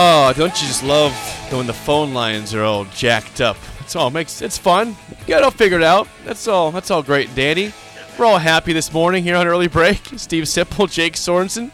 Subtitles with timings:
[0.00, 1.12] Oh, don't you just love
[1.52, 3.56] when the phone lines are all jacked up?
[3.80, 4.94] It's all makes it's fun.
[5.26, 6.06] Get it all figured out.
[6.24, 6.70] That's all.
[6.70, 7.72] That's all great, Danny.
[8.16, 10.00] We're all happy this morning here on early break.
[10.16, 11.72] Steve Sipple, Jake Sorensen.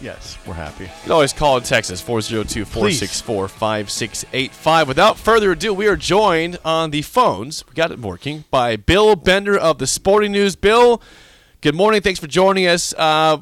[0.00, 0.84] Yes, we're happy.
[0.84, 4.86] You can always call in Texas 402-464-5685.
[4.86, 7.62] Without further ado, we are joined on the phones.
[7.68, 10.56] We got it working by Bill Bender of the Sporting News.
[10.56, 11.02] Bill,
[11.60, 12.00] good morning.
[12.00, 12.94] Thanks for joining us.
[12.94, 13.40] Uh,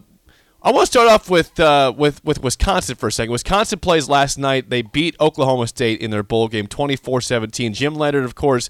[0.60, 3.30] I want to start off with uh, with with Wisconsin for a second.
[3.30, 4.70] Wisconsin plays last night.
[4.70, 7.74] They beat Oklahoma State in their bowl game 24-17.
[7.74, 8.68] Jim Leonhard, of course,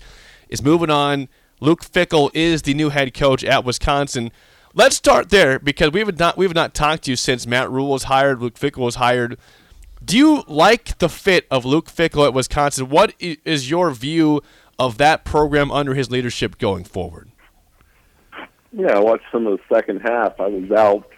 [0.51, 1.29] is moving on.
[1.61, 4.31] Luke Fickell is the new head coach at Wisconsin.
[4.75, 7.71] Let's start there because we have not we have not talked to you since Matt
[7.71, 9.39] Rhule was hired, Luke Fickell was hired.
[10.05, 12.91] Do you like the fit of Luke Fickell at Wisconsin?
[12.91, 14.43] What is your view
[14.79, 17.31] of that program under his leadership going forward?
[18.73, 20.39] Yeah, I watched some of the second half.
[20.39, 21.09] I was out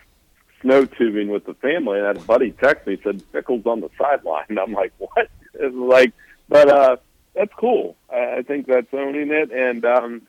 [0.61, 4.47] snow tubing with the family, and a buddy text me said Pickles on the sideline.
[4.58, 5.28] I'm like, what?
[5.53, 6.12] It's like,
[6.48, 6.97] but uh,
[7.34, 7.97] that's cool.
[8.08, 10.22] I I think that's owning it, and um,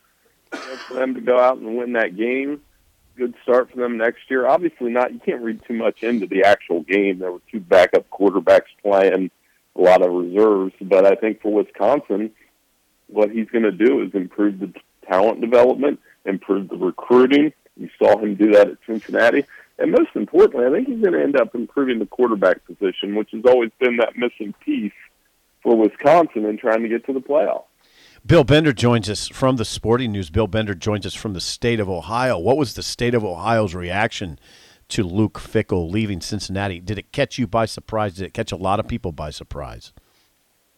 [0.50, 2.62] for them to go out and win that game,
[3.16, 4.48] good start for them next year.
[4.48, 5.14] Obviously, not.
[5.14, 7.20] You can't read too much into the actual game.
[7.20, 9.30] There were two backup quarterbacks playing,
[9.76, 12.32] a lot of reserves, but I think for Wisconsin,
[13.08, 14.74] what he's going to do is improve the
[15.08, 17.54] talent development, improve the recruiting.
[17.78, 19.46] You saw him do that at Cincinnati.
[19.82, 23.30] And most importantly, I think he's going to end up improving the quarterback position, which
[23.32, 24.94] has always been that missing piece
[25.64, 27.64] for Wisconsin in trying to get to the playoffs.
[28.24, 30.30] Bill Bender joins us from the Sporting News.
[30.30, 32.38] Bill Bender joins us from the state of Ohio.
[32.38, 34.38] What was the state of Ohio's reaction
[34.90, 36.80] to Luke Fickell leaving Cincinnati?
[36.80, 38.16] Did it catch you by surprise?
[38.16, 39.92] Did it catch a lot of people by surprise?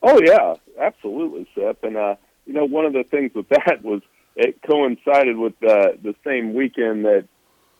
[0.02, 1.84] Oh yeah, absolutely, Sip.
[1.84, 2.16] And uh,
[2.46, 4.02] you know, one of the things with that was
[4.38, 7.28] it coincided with uh, the same weekend that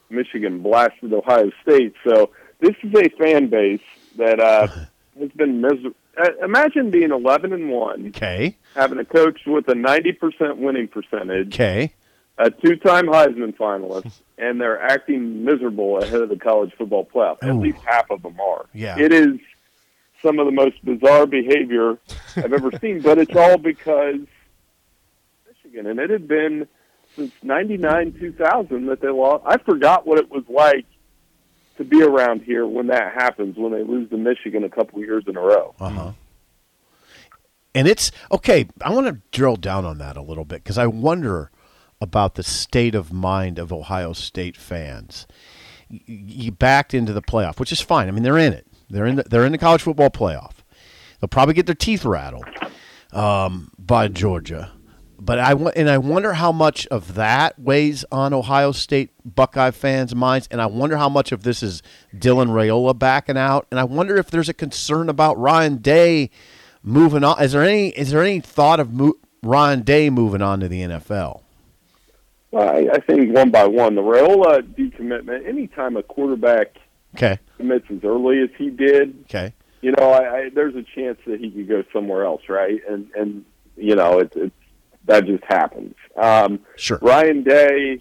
[0.10, 1.94] Michigan blasted Ohio State.
[2.04, 3.82] So this is a fan base
[4.18, 4.68] that uh,
[5.20, 5.96] has been miserable.
[6.16, 8.56] Uh, imagine being eleven and one, Okay.
[8.76, 11.92] having a coach with a ninety percent winning percentage, Okay.
[12.38, 17.38] a two-time Heisman finalist, and they're acting miserable ahead of the college football playoff.
[17.42, 17.60] At Ooh.
[17.62, 18.66] least half of them are.
[18.74, 19.00] Yeah.
[19.00, 19.40] It is
[20.22, 21.98] some of the most bizarre behavior
[22.38, 24.20] I've ever seen, but it's all because
[25.48, 26.68] Michigan, and it had been
[27.16, 29.44] since '99, 2000 that they lost.
[29.46, 30.86] I forgot what it was like
[31.78, 35.24] to be around here when that happens, when they lose to Michigan a couple years
[35.28, 35.74] in a row.
[35.80, 36.12] Uh huh.
[37.76, 38.68] And it's okay.
[38.82, 41.50] I want to drill down on that a little bit because I wonder
[42.00, 45.26] about the state of mind of Ohio State fans.
[45.90, 48.08] You backed into the playoff, which is fine.
[48.08, 48.68] I mean, they're in it.
[48.90, 49.16] They're in.
[49.18, 50.54] The, they're in the college football playoff.
[51.20, 52.46] They'll probably get their teeth rattled
[53.12, 54.72] um, by Georgia.
[55.26, 60.14] But I and I wonder how much of that weighs on Ohio State Buckeye fans'
[60.14, 61.82] minds, and I wonder how much of this is
[62.14, 66.30] Dylan Raiola backing out, and I wonder if there's a concern about Ryan Day
[66.84, 67.42] moving on.
[67.42, 70.82] Is there any is there any thought of mo- Ryan Day moving on to the
[70.82, 71.42] NFL?
[72.52, 75.48] Well, I, I think one by one, the Raiola decommitment.
[75.48, 76.76] Anytime a quarterback
[77.16, 81.18] Okay, commits as early as he did, okay, you know, I, I, there's a chance
[81.28, 82.82] that he could go somewhere else, right?
[82.90, 83.46] And and
[83.78, 84.54] you know, it's it's
[85.06, 85.96] that just happens.
[86.16, 87.00] Um, sure.
[87.02, 88.00] Ryan Day.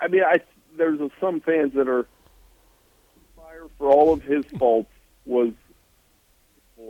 [0.00, 0.40] I mean, I
[0.76, 2.06] there's some fans that are
[3.36, 4.90] fire for all of his faults
[5.24, 5.52] was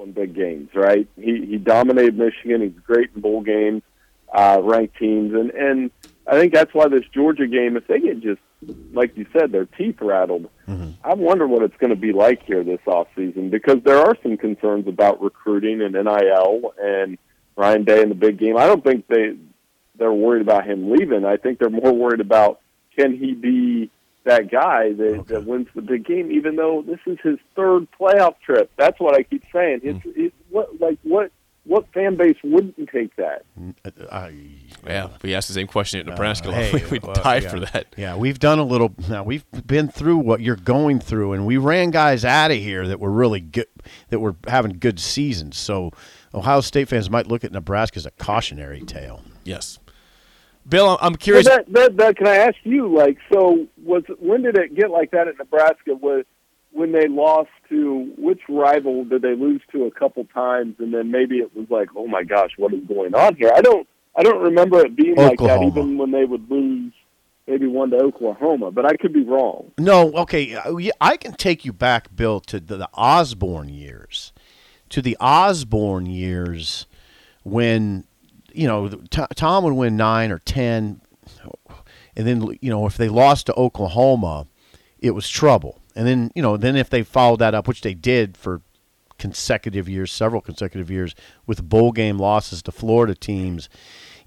[0.03, 1.09] in big games, right?
[1.17, 2.63] He he dominated Michigan.
[2.63, 3.83] He's great in bowl games,
[4.33, 5.91] uh, ranked teams, and and
[6.27, 8.41] I think that's why this Georgia game, if they get just
[8.93, 10.49] like you said, their teeth rattled.
[11.05, 14.17] I wonder what it's going to be like here this off season because there are
[14.23, 17.19] some concerns about recruiting and NIL and
[17.57, 18.57] Ryan Day in the big game.
[18.57, 19.37] I don't think they
[19.99, 21.25] they're worried about him leaving.
[21.25, 22.61] I think they're more worried about
[22.97, 23.91] can he be
[24.25, 28.35] that guy that, that wins the big game, even though this is his third playoff
[28.45, 28.71] trip.
[28.77, 29.81] That's what I keep saying.
[29.85, 30.21] It's, mm-hmm.
[30.21, 31.31] it, what like what
[31.67, 33.45] what fan base wouldn't take that?
[34.11, 34.33] I,
[34.87, 36.49] Yeah, we asked the same question at Nebraska.
[36.51, 37.49] Uh, hey, we would well, die yeah.
[37.49, 37.87] for that.
[37.97, 38.95] Yeah, we've done a little.
[39.09, 42.87] Now we've been through what you're going through, and we ran guys out of here
[42.87, 43.67] that were really good,
[44.11, 45.57] that were having good seasons.
[45.59, 45.91] So
[46.35, 49.23] Ohio State fans might look at Nebraska as a cautionary tale.
[49.45, 49.79] Yes.
[50.69, 51.47] Bill, I'm- I'm Well, curious.
[51.47, 55.13] that, that, that, can I ask you, like, so was when did it get like
[55.13, 55.95] that at Nebraska?
[55.95, 56.25] Was
[56.77, 61.11] when they lost to which rival did they lose to a couple times, and then
[61.11, 63.51] maybe it was like, oh my gosh, what is going on here?
[63.55, 66.93] I don't, I don't remember it being like that, even when they would lose
[67.47, 69.73] maybe one to Oklahoma, but I could be wrong.
[69.79, 74.35] No, okay, uh, I can take you back, Bill, to the, the Osborne years,
[74.91, 76.87] to the Osborne years
[77.43, 78.05] when
[78.53, 81.01] you know Tom would win nine or ten,
[82.15, 84.47] and then you know if they lost to Oklahoma,
[84.99, 85.81] it was trouble.
[85.97, 88.61] And then you know then if they followed that up, which they did for
[89.19, 91.15] consecutive years, several consecutive years,
[91.47, 93.69] with bowl game losses to Florida teams.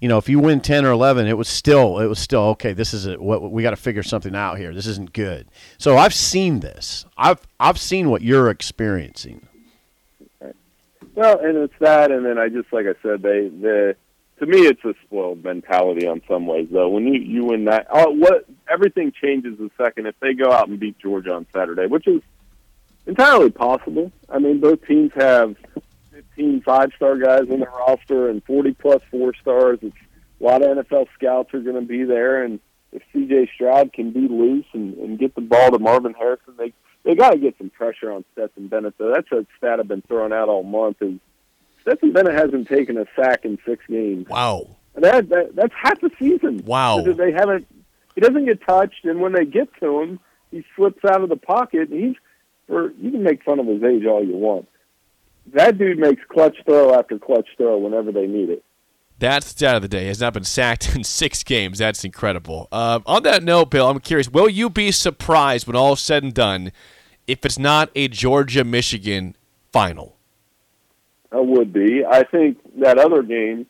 [0.00, 2.72] You know, if you win ten or eleven, it was still it was still okay.
[2.72, 4.74] This is what we got to figure something out here.
[4.74, 5.48] This isn't good.
[5.78, 7.04] So I've seen this.
[7.16, 9.46] I've I've seen what you're experiencing.
[11.14, 13.94] Well, and it's that, and then I just like I said, they the
[14.40, 16.88] to me it's a spoiled mentality on some ways though.
[16.88, 20.68] When you you win that, oh, what everything changes the second if they go out
[20.68, 22.22] and beat Georgia on Saturday, which is
[23.06, 24.10] entirely possible.
[24.28, 25.56] I mean, both teams have
[26.12, 29.78] 15 five star guys in their roster and 40 plus four stars.
[29.82, 29.96] It's
[30.40, 32.60] a lot of NFL scouts are going to be there, and
[32.92, 33.50] if C.J.
[33.54, 36.72] Stroud can be loose and, and get the ball to Marvin Harrison, they
[37.04, 38.94] they got to get some pressure on Stetson Bennett.
[38.98, 40.96] Though that's a stat I've been throwing out all month.
[41.02, 41.18] Is
[41.82, 44.28] Stetson Bennett hasn't taken a sack in six games.
[44.28, 44.76] wow.
[44.94, 46.62] That, that that's half the season.
[46.64, 47.00] Wow.
[47.02, 47.66] They haven't.
[48.14, 51.36] He doesn't get touched, and when they get to him, he slips out of the
[51.36, 51.90] pocket.
[51.90, 52.16] And he's,
[52.68, 54.68] or you can make fun of his age all you want.
[55.54, 58.64] That dude makes clutch throw after clutch throw whenever they need it.
[59.20, 60.06] That's the stat of the day.
[60.06, 61.78] Has not been sacked in six games.
[61.78, 62.68] That's incredible.
[62.72, 64.28] Uh, on that note, Bill, I'm curious.
[64.28, 66.72] Will you be surprised when all is said and done
[67.26, 69.36] if it's not a Georgia Michigan
[69.72, 70.16] final?
[71.32, 72.04] I would be.
[72.08, 73.66] I think that other game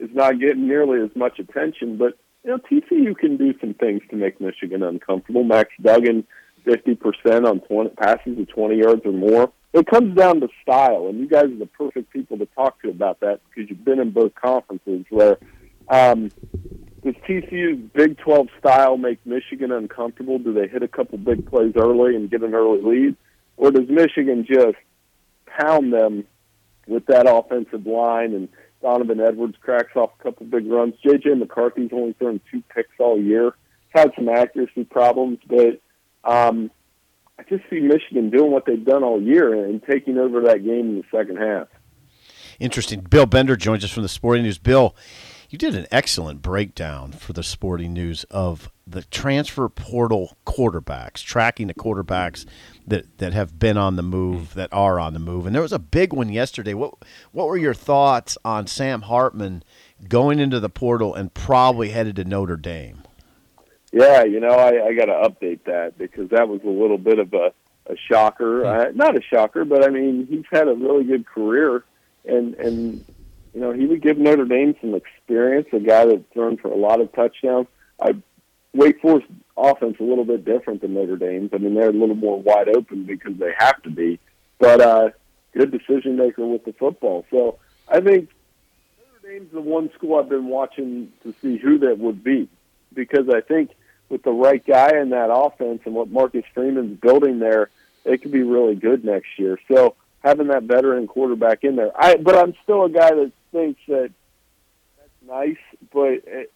[0.00, 4.02] is not getting nearly as much attention, but you know TCU can do some things
[4.10, 5.44] to make Michigan uncomfortable.
[5.44, 6.26] Max Duggan,
[6.64, 9.52] fifty percent on 20, passes of twenty yards or more.
[9.72, 12.90] It comes down to style, and you guys are the perfect people to talk to
[12.90, 15.04] about that because you've been in both conferences.
[15.10, 15.38] Where
[15.88, 16.30] um,
[17.02, 20.38] does TCU's Big Twelve style make Michigan uncomfortable?
[20.38, 23.16] Do they hit a couple big plays early and get an early lead,
[23.56, 24.76] or does Michigan just
[25.46, 26.24] pound them
[26.86, 28.48] with that offensive line and
[28.82, 30.94] Donovan Edwards cracks off a couple big runs.
[31.04, 33.54] JJ McCarthy's only thrown two picks all year.
[33.92, 35.80] He's had some accuracy problems, but
[36.24, 36.70] um,
[37.38, 40.90] I just see Michigan doing what they've done all year and taking over that game
[40.90, 41.68] in the second half.
[42.60, 43.00] Interesting.
[43.00, 44.58] Bill Bender joins us from the Sporting News.
[44.58, 44.94] Bill,
[45.54, 51.68] you did an excellent breakdown for the Sporting News of the transfer portal quarterbacks, tracking
[51.68, 52.44] the quarterbacks
[52.84, 55.46] that, that have been on the move, that are on the move.
[55.46, 56.74] And there was a big one yesterday.
[56.74, 56.94] What
[57.30, 59.62] what were your thoughts on Sam Hartman
[60.08, 63.04] going into the portal and probably headed to Notre Dame?
[63.92, 67.20] Yeah, you know, I, I got to update that because that was a little bit
[67.20, 67.52] of a,
[67.86, 68.66] a shocker.
[68.66, 71.84] Uh, not a shocker, but I mean, he's had a really good career,
[72.24, 73.04] and and
[73.54, 75.68] you know, he would give Notre Dame some experience.
[75.72, 77.68] A guy that's thrown for a lot of touchdowns.
[78.02, 78.16] I
[78.74, 81.50] Wake Forest offense a little bit different than Notre Dame's.
[81.52, 84.18] I mean, they're a little more wide open because they have to be,
[84.58, 85.10] but uh,
[85.52, 87.24] good decision maker with the football.
[87.30, 88.30] So I think
[88.98, 92.48] Notre Dame's the one school I've been watching to see who that would be
[92.92, 93.70] because I think
[94.08, 97.70] with the right guy in that offense and what Marcus Freeman's building there,
[98.02, 99.58] they could be really good next year.
[99.68, 99.94] So
[100.24, 104.10] having that veteran quarterback in there, I but I'm still a guy that thinks that
[104.98, 105.56] that's nice,
[105.92, 106.52] but it,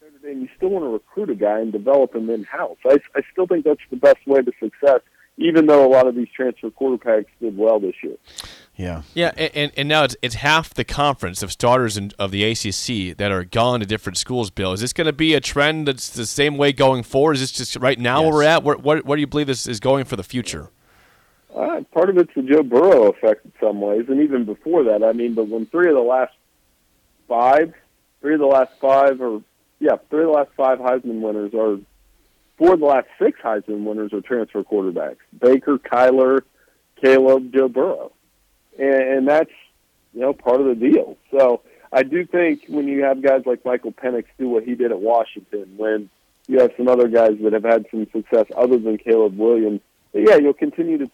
[0.00, 2.78] Notre Dame, you still want to recruit a guy and develop him in house.
[2.86, 5.00] I, I still think that's the best way to success,
[5.36, 8.16] even though a lot of these transfer quarterbacks did well this year.
[8.76, 9.02] Yeah.
[9.14, 13.16] Yeah, and, and now it's, it's half the conference of starters in, of the ACC
[13.16, 14.50] that are gone to different schools.
[14.50, 17.34] Bill, is this going to be a trend that's the same way going forward?
[17.34, 18.62] Is this just right now where we're at?
[18.62, 20.70] Where, what, what do you believe this is going for the future?
[21.56, 25.02] Uh, part of it's the Joe Burrow effect in some ways, and even before that.
[25.02, 26.34] I mean, but when three of the last
[27.28, 27.72] five,
[28.20, 29.42] three of the last five, or
[29.80, 31.78] yeah, three of the last five Heisman winners are
[32.58, 36.40] four of the last six Heisman winners are transfer quarterbacks: Baker, Kyler,
[37.00, 38.12] Caleb, Joe Burrow,
[38.78, 39.50] and, and that's
[40.12, 41.16] you know part of the deal.
[41.30, 44.90] So I do think when you have guys like Michael Penix do what he did
[44.90, 46.10] at Washington, when
[46.48, 49.80] you have some other guys that have had some success other than Caleb Williams,
[50.12, 51.10] yeah, you'll continue to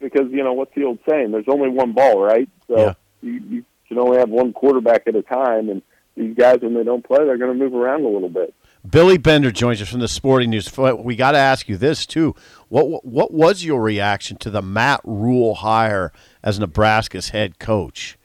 [0.00, 1.30] because you know what's the old saying?
[1.32, 2.48] There's only one ball, right?
[2.68, 2.94] So Yeah.
[3.22, 5.82] you, you can only have one quarterback at a time, and
[6.16, 8.54] these guys when they don't play, they're going to move around a little bit.
[8.88, 10.74] Billy Bender joins us from the Sporting News.
[10.76, 12.34] We got to ask you this too.
[12.68, 18.16] What what was your reaction to the Matt Rhule hire as Nebraska's head coach?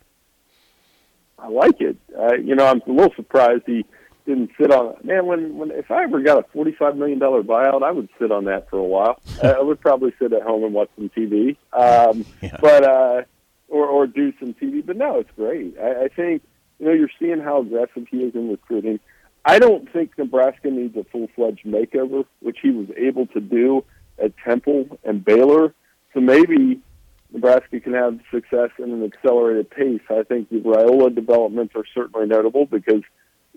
[1.38, 1.98] I like it.
[2.18, 3.86] Uh, you know, I'm a little surprised he
[4.26, 4.96] didn't sit on.
[5.04, 8.32] Man, when when if I ever got a forty-five million dollar buyout, I would sit
[8.32, 9.20] on that for a while.
[9.44, 12.58] I would probably sit at home and watch some TV, um, Yeah.
[12.62, 13.22] but uh,
[13.68, 14.86] or or do some TV.
[14.86, 15.76] But no, it's great.
[15.80, 16.42] I, I think
[16.80, 19.00] you know you're seeing how aggressive he is in recruiting.
[19.46, 23.84] I don't think Nebraska needs a full fledged makeover, which he was able to do
[24.22, 25.74] at Temple and Baylor.
[26.16, 26.80] So maybe
[27.32, 30.02] Nebraska can have success in an accelerated pace.
[30.10, 33.04] I think the Raiola developments are certainly notable because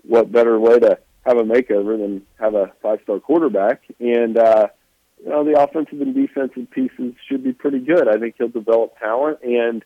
[0.03, 3.81] what better way to have a makeover than have a five star quarterback?
[3.99, 4.67] And uh,
[5.23, 8.07] you know the offensive and defensive pieces should be pretty good.
[8.07, 9.83] I think he'll develop talent and.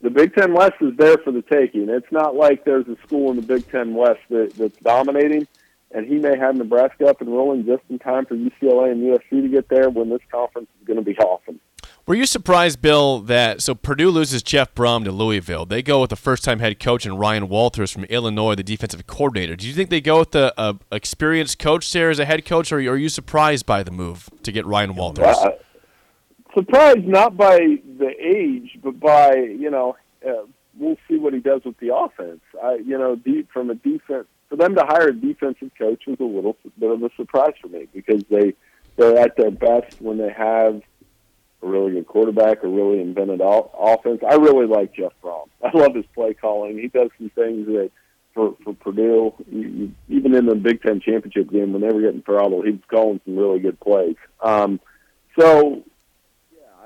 [0.00, 1.88] The Big Ten West is there for the taking.
[1.88, 5.48] It's not like there's a school in the Big Ten West that, that's dominating,
[5.90, 9.42] and he may have Nebraska up and rolling just in time for UCLA and USC
[9.42, 11.58] to get there when this conference is going to be awesome.
[12.08, 15.66] Were you surprised, Bill, that so Purdue loses Jeff Brohm to Louisville?
[15.66, 19.56] They go with the first-time head coach and Ryan Walters from Illinois, the defensive coordinator.
[19.56, 22.72] Do you think they go with the uh, experienced coach there as a head coach,
[22.72, 25.36] or are you surprised by the move to get Ryan Walters?
[25.36, 25.50] Uh,
[26.54, 29.94] surprised not by the age, but by you know,
[30.26, 30.46] uh,
[30.78, 32.40] we'll see what he does with the offense.
[32.64, 36.18] I, you know, deep from a defense for them to hire a defensive coach was
[36.20, 38.54] a little bit of a surprise for me because they
[38.96, 40.80] they're at their best when they have
[41.62, 44.20] a really good quarterback, a really invented o- offense.
[44.28, 45.48] I really like Jeff Brohm.
[45.64, 46.78] I love his play calling.
[46.78, 47.90] He does some things that
[48.34, 49.34] for for Purdue,
[50.08, 53.20] even in the Big Ten championship game when they were getting throttled, he was calling
[53.24, 54.16] some really good plays.
[54.40, 54.80] Um,
[55.38, 55.82] so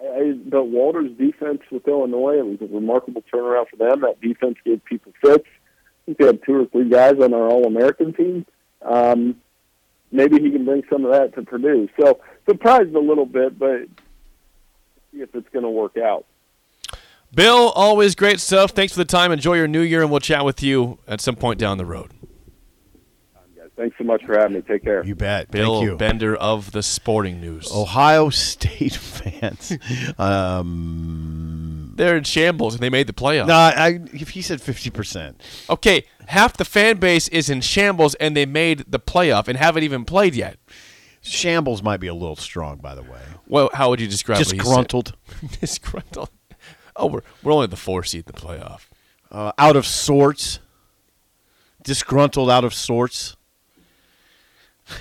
[0.03, 4.01] I, I, but Walter's defense with Illinois, it was a remarkable turnaround for them.
[4.01, 5.45] That defense gave people fits.
[5.47, 8.47] I think they had two or three guys on our All-American team.
[8.83, 9.37] Um,
[10.11, 11.89] maybe he can bring some of that to Purdue.
[12.01, 13.83] So surprised a little bit, but
[15.53, 16.27] going to work out.
[17.35, 18.73] Bill, always great stuff.
[18.73, 19.33] Thanks for the time.
[19.33, 22.11] Enjoy your new year, and we'll chat with you at some point down the road.
[23.57, 24.61] Guys, thanks so much for having me.
[24.61, 25.03] Take care.
[25.03, 25.51] You bet.
[25.51, 25.97] Bill Thank you.
[25.97, 27.71] Bender of the Sporting News.
[27.73, 29.73] Ohio State fans.
[30.19, 33.47] um, They're in shambles, and they made the playoffs.
[33.47, 35.41] no, I, if he said fifty percent,
[35.71, 39.85] Okay, half the fan base is in shambles, and they made the playoff and haven't
[39.85, 40.59] even played yet.
[41.23, 42.77] shambles might be a little strong.
[42.77, 43.21] By the way,
[43.53, 45.13] Well, how would you describe disgruntled,
[45.61, 46.31] Disgruntled.
[46.97, 48.87] Oh, we're, we're only the four seed in the playoff.
[49.31, 50.59] uh, out of sorts,
[51.83, 53.37] disgruntled, out of sorts.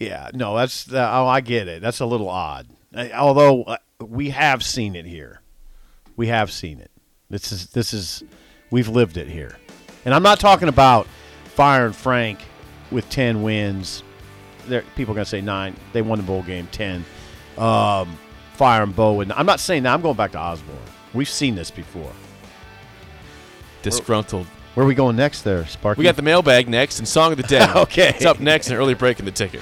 [0.00, 1.82] yeah, no, that's uh, oh, I get it.
[1.82, 2.68] That's a little odd.
[3.12, 5.42] Although uh, we have seen it here,
[6.14, 6.92] we have seen it.
[7.28, 8.22] This is this is
[8.70, 9.56] we've lived it here,
[10.04, 11.08] and I'm not talking about
[11.46, 12.38] firing Frank
[12.92, 14.04] with ten wins.
[14.68, 15.74] There, people are gonna say nine.
[15.92, 17.04] They won the bowl game ten.
[17.58, 18.16] Um,
[18.54, 19.94] Fire and Bo, and I'm not saying that.
[19.94, 20.76] I'm going back to Osborne.
[21.14, 22.12] We've seen this before.
[23.82, 24.46] Disgruntled.
[24.74, 25.98] Where are we going next there, Sparky?
[25.98, 27.66] We got the mailbag next and song of the day.
[27.74, 28.10] Okay.
[28.10, 29.60] It's up next and early break in the ticket.